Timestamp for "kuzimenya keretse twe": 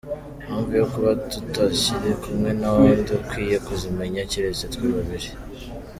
3.65-4.85